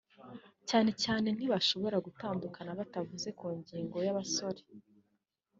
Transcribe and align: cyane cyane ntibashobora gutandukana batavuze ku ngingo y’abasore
cyane 0.69 0.91
cyane 1.03 1.27
ntibashobora 1.35 1.97
gutandukana 2.05 2.77
batavuze 2.79 3.29
ku 3.39 3.47
ngingo 3.59 3.97
y’abasore 4.05 4.61